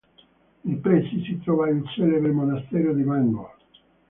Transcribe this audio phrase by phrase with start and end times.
[0.61, 3.55] Nei pressi si trova il celebre monastero di Bangor.